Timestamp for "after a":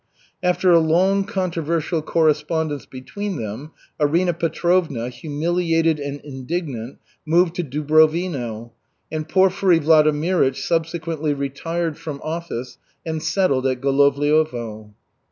0.41-0.79